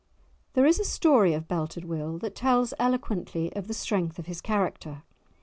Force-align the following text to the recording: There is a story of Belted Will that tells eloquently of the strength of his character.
There 0.53 0.65
is 0.65 0.79
a 0.79 0.83
story 0.83 1.35
of 1.35 1.47
Belted 1.47 1.85
Will 1.85 2.17
that 2.17 2.33
tells 2.33 2.73
eloquently 2.79 3.55
of 3.55 3.67
the 3.67 3.73
strength 3.75 4.17
of 4.17 4.25
his 4.25 4.41
character. 4.41 5.03